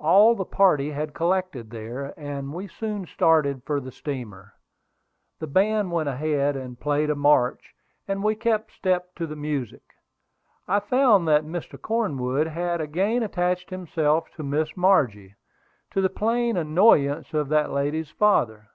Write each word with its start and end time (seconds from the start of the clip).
All 0.00 0.34
the 0.34 0.46
party 0.46 0.92
had 0.92 1.12
collected 1.12 1.68
there, 1.68 2.18
and 2.18 2.54
we 2.54 2.68
soon 2.68 3.04
started 3.04 3.62
for 3.66 3.80
the 3.80 3.92
steamer. 3.92 4.54
The 5.40 5.46
band 5.46 5.92
went 5.92 6.08
ahead 6.08 6.56
and 6.56 6.80
played 6.80 7.10
a 7.10 7.14
march, 7.14 7.74
and 8.08 8.22
we 8.22 8.34
kept 8.34 8.72
step 8.72 9.14
to 9.16 9.26
the 9.26 9.36
music. 9.36 9.82
I 10.66 10.80
found 10.80 11.28
that 11.28 11.44
Mr. 11.44 11.78
Cornwood 11.78 12.46
had 12.46 12.80
again 12.80 13.22
attached 13.22 13.68
himself 13.68 14.30
to 14.36 14.42
Miss 14.42 14.74
Margie, 14.74 15.34
to 15.90 16.00
the 16.00 16.08
plain 16.08 16.56
annoyance 16.56 17.34
of 17.34 17.50
that 17.50 17.70
lady's 17.70 18.08
father. 18.10 18.70